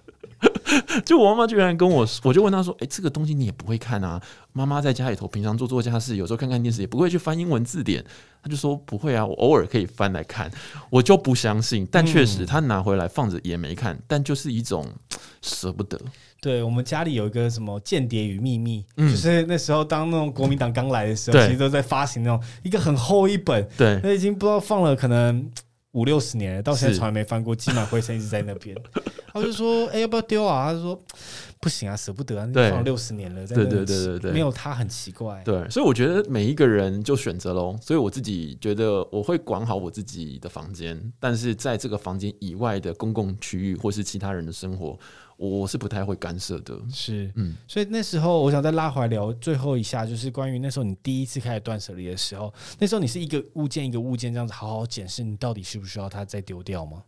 [1.04, 4.20] 就我妈妈居然跟我，我就问她说：“哎、这个东西你也不会看啊？
[4.52, 8.04] 妈妈在家里头平常做做家事，有时候看看电视，也不会去翻英文字典。”
[8.42, 10.50] 她就说：“不会啊，我偶尔可以翻来看。”
[10.90, 14.86] 我就不相信，但确实嗯她拿回来放着也没看，但就是一种
[15.42, 15.98] 舍不得。
[16.40, 25.50] 对我们家里有一个什么《间谍与秘密》，嗯就是那时候当那种国民党刚来的时候，其实都在发行那种一个很厚一本，对，那已经不知道放了可能
[25.92, 28.76] 五六十年了，到现在是从来没翻过，积满灰尘一直在那边。
[29.34, 30.98] 他就说：“哎、要不要丢啊？”他就说
[31.60, 37.76] ：“不行啊，舍不得啊，放六十年了，在对对对对对没有他很奇怪。”对，所以我觉得每一个人就选择喽。
[37.82, 44.96] 所以我自己觉得我会管好我自己的房间，但是在这个房间以外的公共区域或是其他人的生活，
[45.36, 46.80] 我是不太会干涉的。
[46.92, 57.02] 是，嗯，所以那时候我想再拉回来聊最后一下，就是关于那时候你第一次开始断舍离的时候，那时候你是一个物件一个物件这样子好好检视，你到底需不需要它再丢掉吗？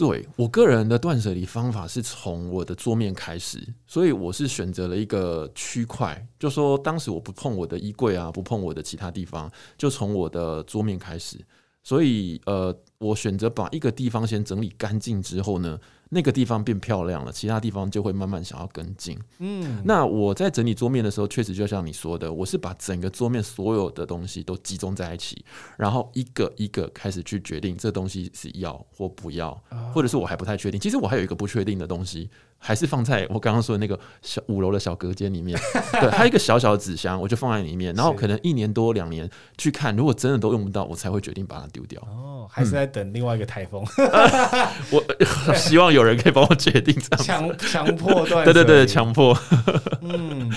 [0.00, 11.36] 对我个人的断舍离方法是从我的桌面开始，所以我是选择了一个区块，就说当时我不碰我的衣柜啊，不碰我的其他地方，就从我的桌面开始。
[11.82, 15.78] 所以呃，我选择把一个地方先整理干净之后呢，
[16.12, 19.16] 那个地方变漂亮了，其他地方就会慢慢想要跟进。
[19.38, 25.44] 嗯，那我在整理桌面的时候，确实就像你说的，我是把整个桌面所有的东西都集中在一起，
[25.78, 29.52] 然后一个一个开始去决定这东西是要或不要，
[29.94, 30.80] 或者是我还不太确定。
[30.80, 32.28] 其实我还有一个不确定的东西，
[32.62, 35.58] 还是放在我刚刚说的那个小五楼的小隔间里面。
[35.98, 42.00] 对，还有一个小小的纸箱，我就放在里面，然后可能一年多两年去看，如果真的都用不到，我才会决定把它丢掉。
[42.02, 43.82] 哦，还是在等另外一个台风，
[44.92, 45.04] 我
[45.56, 47.24] 希望有人可以帮我决定这样。
[47.24, 48.44] 强强迫断。
[48.44, 48.86] 对对对，。
[48.86, 49.36] 强迫。
[50.02, 50.52] 嗯，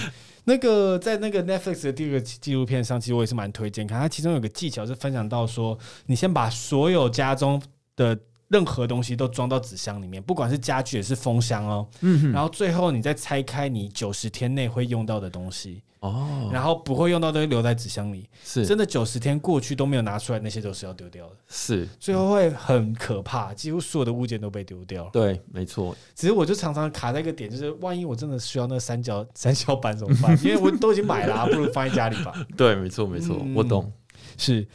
[0.46, 4.00] 那个在那个 Netflix 的第二个纪录片上，其实我也是蛮推荐看。
[4.00, 7.62] 它其中有个技巧是分享到说，你先把所有家中
[7.96, 8.18] 的
[8.54, 11.88] 任何东西都装到纸箱里面，不管是家具也是封箱哦。
[12.02, 18.30] 嗯然后最后你再拆开你九十天内会用到的东西，哦，然后不会用到的留在纸箱里。
[18.44, 21.36] 是真的九十天过去都没有拿出来，那些都是要丢掉的。
[21.50, 25.10] 是，最后会很可怕，几乎所有的物件都被丢掉了。
[25.12, 30.38] 对，没错，只是我就常常卡在一个点，就是万一我真的需要那三角 三角板怎么办？
[30.46, 32.34] 因为我都已经买了、啊，不如放在家里吧。
[32.56, 33.92] 对，没错，没错，嗯我懂。
[34.38, 34.66] 是，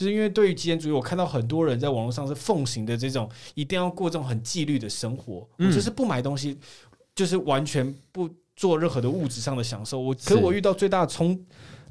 [0.00, 6.56] 就是因为对于极简主义，我看到很多人在网络上是奉行的这种一定要过这种很纪律的生活，嗯我就是不买东西，
[7.14, 10.00] 就是完全不做任何的物质上的享受。
[10.00, 11.38] 我可是是我遇到最大的冲。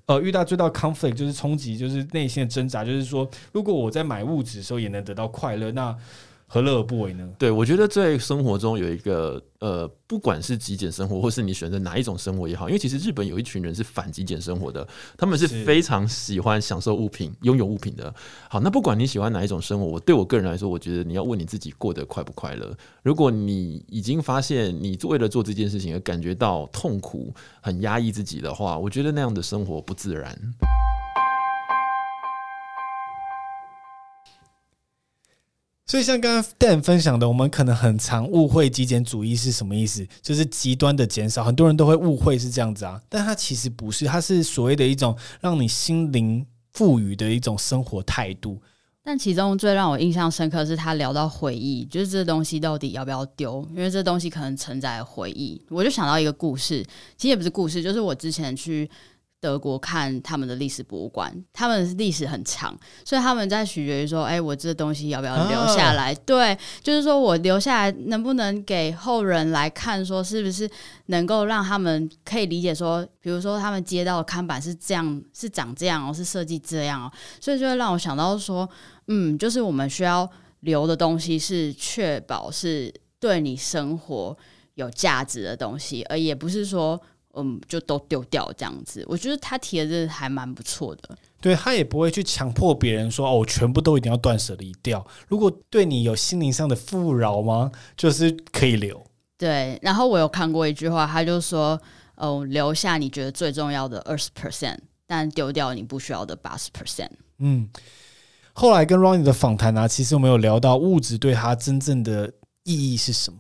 [0.08, 5.96] 呃，遇到最大的 conflict 就是冲击，就是内心的挣扎，就是说，如果我在买物质的时候也能得到快乐，那
[6.52, 7.30] 何乐而不为呢？
[7.38, 14.86] 对，我觉得在生活中有一个呃，不管是极简生活，或是你选择哪一种生活也好，因为其实日本有一群人是反极简生活的，
[15.16, 18.12] 他们是是非常喜欢享受物品、拥有物品的。
[18.50, 22.76] 好，那不管你喜欢哪一种生活，我对我个人来说，我觉得你要问你自己过得快不快乐。
[23.04, 27.32] 如果你已经发现你为了做这件事情而感觉到痛苦、
[27.62, 30.36] 很压抑自己的话，我觉得那样的生活不自然。
[35.90, 48.62] 所以像刚刚 Dan 分享的，我们可能很常误会极简主义是什么意思，就是极端的减少，很多人都会误会是这样子啊，但它其实不是，它是所谓的一种让你心灵富裕的一种生活态度。
[49.04, 53.68] 但其中最让我印象深刻是他聊到回忆，就是这东西到底要不要丢？
[53.72, 56.84] 因为这东西可能承载回忆，我就想到一个故事，
[57.18, 58.88] 其实也不是故事，就是我之前去。
[59.42, 66.14] 德国看他们的历史博物馆，他们历史很长，所以他们在取决于说，哎，我这东西要不要留下来？
[66.14, 70.70] 对，就是说我留下来能不能给后人来看，说是不是
[71.06, 78.70] 能够让他们可以理解说，比如说他们街道的看板是这样，是长这样哦，是设计这样哦，所以就会让我想到说，
[79.08, 80.30] 嗯，就是我们需要
[80.62, 84.38] 留的东西是确保是对你生活
[84.74, 87.02] 有价值的东西，而也不是说。
[87.36, 91.18] 嗯，就都丢掉这样子，我觉得他提的这还蛮不错的。
[91.40, 95.06] 对他也不会去强迫别人说哦，全部都一定要断舍离掉。
[95.28, 97.72] 如果对你有心灵上的富饶吗？
[97.96, 99.02] 就是可以留。
[99.38, 101.80] 对，然后我有看过一句话，他就说
[102.16, 107.12] 哦，留下你觉得最重要的二十 percent，但丢掉你不需要的八十 percent。
[107.38, 107.70] 嗯，
[108.52, 113.40] 后来跟 Ronnie 的访谈呢，其实我们有聊到物质对他真正的意义是什么。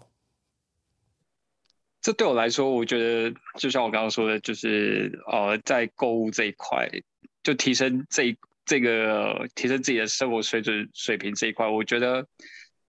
[2.01, 6.89] 这对我来说，我觉得就像我刚刚说的，就是呃，在购物这一块，
[7.43, 12.25] 就提升这这个提升自己的生活水准水平这一块，我觉得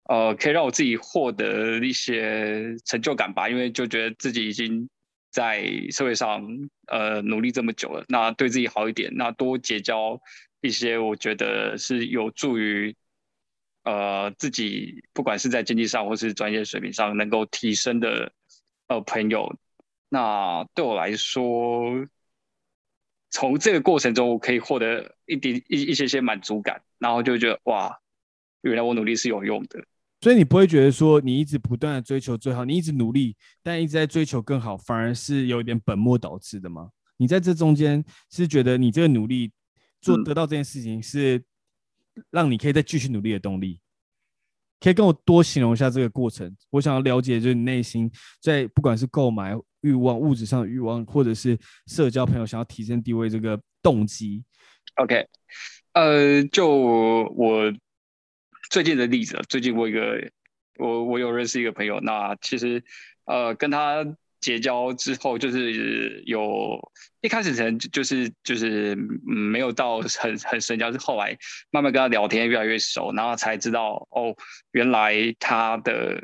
[0.04, 3.48] 呃，可以让我自己获得一些成就感吧。
[3.48, 4.88] 因为就觉得自己已经
[5.32, 6.46] 在社会上
[6.86, 10.20] 呃努力这么久了，那对自己好一点，那多结交
[10.60, 12.94] 一些我觉得是有助于
[13.82, 18.32] 呃自己不管是在经济上或是专业水平上能够提升的。
[18.90, 19.56] 呃，朋友，
[20.08, 22.04] 那对我来说，
[23.30, 27.96] 从这个过程中，我可以获得一点一一些些满足感，然后就觉得哇，
[28.62, 29.80] 原来我努力是有用的。
[30.22, 36.90] 所以你不会觉得说，你一直不断的追求最好，你一直努力，但一直在追求更好，反而是有点本末倒置的吗？
[37.16, 39.52] 你在这中间是觉得你这个努力
[40.00, 41.40] 做得到这件事情，是
[42.30, 43.80] 让你可以再继续努力的动力？
[44.80, 46.50] 可以跟我多形容一下这个过程。
[46.70, 54.42] 我想要了解，就是你内心在不管是购买欲望、物质上的欲望，或者是社交朋友想要提升地位这个动机。
[54.96, 55.26] OK，
[55.92, 57.72] 呃，就我
[58.70, 60.30] 最近的例子，最近我一个
[60.78, 62.82] 我我有认识一个朋友，那其实
[63.26, 64.04] 呃跟他。
[64.40, 66.80] 结交之后，就是有
[67.20, 71.36] 一开始可能就是就是没有到很很深交，是后来
[71.70, 74.34] 慢慢跟他聊天越来越熟，然后才知道哦，
[74.72, 76.18] 原来他的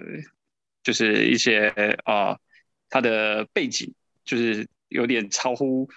[0.83, 1.68] 就是一些
[2.05, 2.38] 啊
[2.88, 5.90] 他的背景就是有点超乎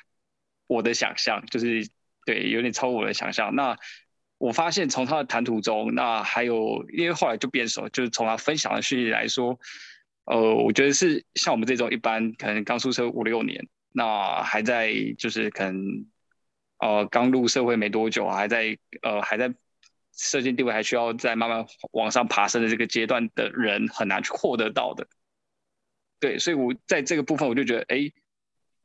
[0.68, 1.88] 我的想象，就是
[2.26, 3.56] 对有点超乎我的想象。
[3.56, 3.78] 那
[4.38, 9.58] 我发现从他的谈吐中，那还有因为后来就变熟，就是从他分享的讯息来说。
[10.30, 16.06] 呃，我觉得是像我们这种一般可能刚出社五六年，那还在就是可能
[16.78, 19.52] 呃刚入社会没多久，还在呃还在
[20.16, 25.08] 社经地位还需要在慢慢往上爬升的这个阶段的人，很难去获得到的。
[26.20, 28.12] 对，所以我在这个部分我就觉得，哎，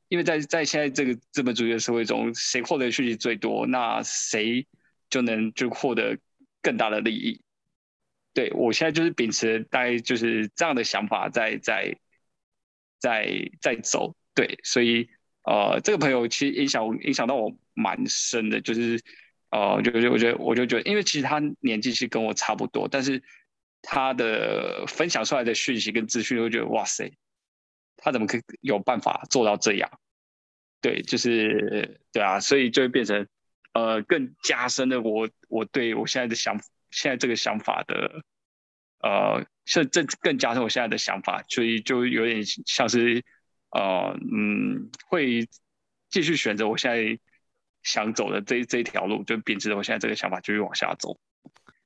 [0.08, 4.66] 因为在在现在这个资本主义的社会中，谁获得的讯息最多，那谁
[5.10, 6.16] 就能就获得
[6.62, 7.43] 更大的利益。
[8.34, 11.96] 对我现在就是秉持大概就是这样的想法，在在
[12.98, 14.14] 在在走。
[14.34, 15.08] 对，所以
[15.44, 19.00] 呃，这个朋友其实影响影响到我蛮深的，就是
[19.50, 23.22] 呃，就就我觉得我就觉得，因为其实他年纪其实跟我差不多，但是
[23.80, 27.12] 他的分享出来的讯息跟资讯，我觉得哇塞，
[27.96, 29.88] 他怎么可以有办法做到这样？
[30.80, 33.28] 对，就是对啊，所以就会变成
[33.72, 36.64] 呃，更加深的我我对我现在的想法。
[36.94, 38.22] 现在这个想法的，
[39.00, 43.24] 呃，是这更加上我现在的想法，所以就有点像是，
[43.70, 45.48] 呃，嗯，会
[46.08, 47.18] 继续选择我现在
[47.82, 51.18] 想走的这这一条路，就秉持着我现在这个想法继续往下走。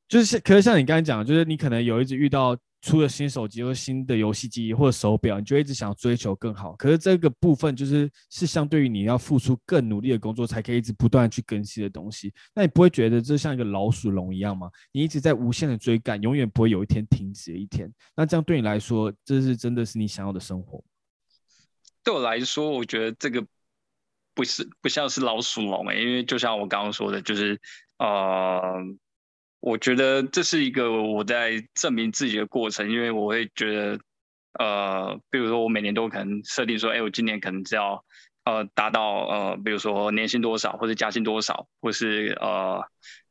[0.08, 2.56] 就是，可是像你刚才讲，就是你可能有一直遇到。
[2.80, 6.76] 出了新手机或新的游戏机或者手表，你就一直想追求更好。
[6.76, 12.32] 可是这个部分就是是相对于你要付出更努力的工作，才可以一直不断去更新的东西。
[12.54, 14.70] 那你不会觉得这像一个老鼠笼一样吗？
[14.92, 17.92] 你一直在无限的追赶，永远不会有一天停止一天。
[18.14, 20.80] 那这样对你来说，这是真的是你想要的生活？
[22.04, 23.44] 对我来说，我觉得这个
[24.34, 27.60] 不是不像是老鼠笼诶，因为就像我刚刚说的，就是
[27.98, 28.72] 呃。
[29.60, 33.98] 我觉得这是一个我在证明自己的过程，因为我会觉得，
[34.58, 38.04] 呃，比如说我每年都可能设定说，哎，我今年可能只要
[38.44, 42.84] 呃达到呃，比如说年薪多少，或者加薪多少，或是呃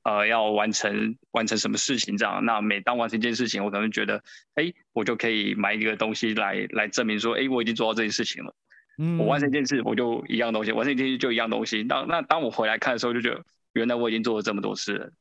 [0.03, 2.43] 呃要完成完成什么事情这样。
[2.43, 4.21] 那每当完成一件事情，我可能觉得，
[4.55, 8.53] 哎，我就可以买一个东西来来证明说，哎，我已经做到这件事情了。
[8.99, 11.83] 嗯我完成一件事，我就一样东西；完成一件事就一样东西。
[11.83, 15.11] 当那当我回来看的时候，就觉得原来我已经做了这么多事了。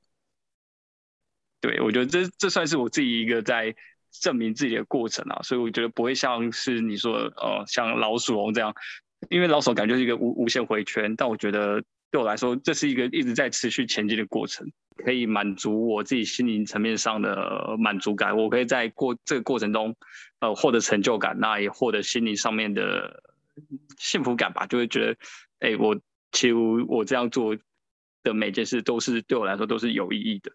[1.60, 3.74] 对，我觉得这这算是我自己一个在
[4.20, 8.74] 证明自己的过程啊，所以我觉得不会像是你说呃，像老鼠笼这样，
[9.30, 14.70] 因为老鼠感觉是一个无无限回圈，但我觉得对我来说，这是一个一直在持续前进的过程，
[15.04, 18.36] 可以满足我自己心灵层面上的满足感。
[18.36, 19.96] 我可以在过这个过程中，
[20.40, 23.22] 呃，获得成就感，那也获得心灵上面的
[23.98, 25.16] 幸福感吧，就会觉得，
[25.60, 25.98] 哎、我
[26.32, 27.56] 其实我这样做
[28.22, 30.52] 的每件事都是对我来说都是有意义的。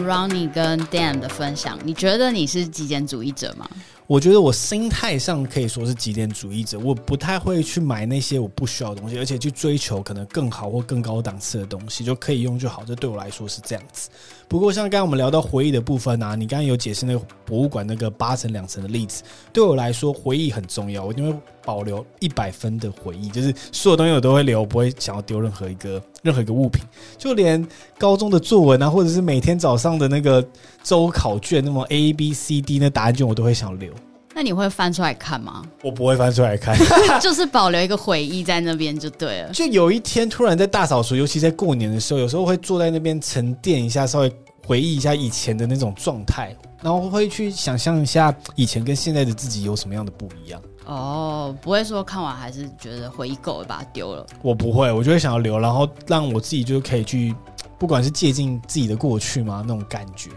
[0.00, 3.68] Ronnie 跟 Dan 的分享，你觉得你是极简主义者吗？
[4.06, 12.82] 我觉得我心态上可以说是极简主义者，我不太会去买那些我不需要的东西，而且去追求可能更好或更高档次的东西，就可以用就好。
[12.84, 14.10] 这对我来说是这样子。
[14.48, 19.22] 不过像刚刚我们聊到回忆的部分啊，你刚刚有解释那个博物馆那个八层两层的例子，
[19.52, 26.82] 对我来说回忆很重要，我一定会保留一百分的回忆，就是所有东西我都会留，不会想要丢任何一个任何一个物品，
[27.18, 27.66] 就连
[27.98, 30.44] 高中的作文啊，或者是每天早上的那个
[30.82, 33.92] 周考卷，那么 A B C D 那答案卷，我都会想留。
[34.32, 35.64] 那你会翻出来看吗？
[35.82, 36.78] 我不会翻出来看。
[37.20, 39.50] 就是保留一个回忆在那边就对了。
[39.52, 44.32] 就有一天突然在大扫除，尤其在过年的时候，有时候会坐在那边沉淀一下，稍微
[44.64, 50.62] 回忆一下以前的那种状态，然后会去想象一下以前跟现在的自己有什么样的不一样。
[50.90, 54.26] 哦，不会说看完还是觉得回忆够了，把它丢了。
[54.42, 57.32] 我不会，我就会想要留，然后让我自己就可以去，
[57.78, 60.30] 不管是借鉴自己的过去嘛，那种感觉。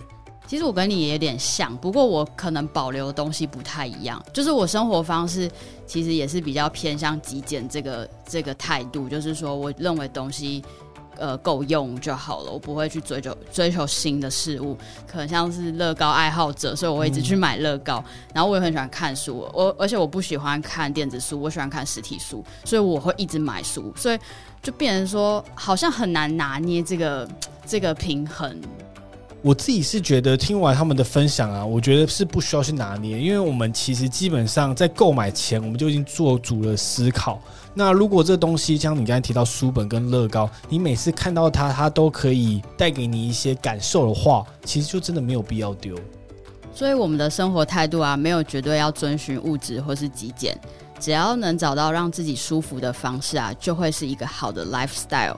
[0.45, 4.23] 其实我跟你也有点像，不过我可能保留的东西不太一样。
[4.31, 5.49] 就是我生活方式
[5.87, 10.63] 其实也是比较偏向极简这个这个态度，就是说我认为东西
[11.23, 14.77] 呃够用就好了，我不会去追求追求新的事物。
[15.07, 18.03] 可能像是乐高爱好者，所以我会一直去买乐高。
[18.33, 23.93] 然后我也很喜欢看书，我而且我不喜欢看电子书，我喜欢看实体书，所以我会一直买书。
[23.95, 24.19] 所以
[24.61, 27.29] 就变成说，好像很难拿捏这个
[27.65, 28.59] 这个平衡。
[29.41, 37.41] 我自己是觉得听完他们的分享啊，我觉得是不需要去拿捏，因为我们其实基本上在购买前我们就已经做足了思考。
[37.75, 45.95] 那如果这东西像你刚才提到书本跟乐高，你每次看到它，它都可以带给你一些感受的话，其实就真的没有必要丢。
[46.71, 50.55] 所以我们的生活态度啊，没有绝对要遵循物质或是极简，
[50.99, 55.37] 只要能找到让自己舒服的方式啊，就会是一个好的 lifestyle。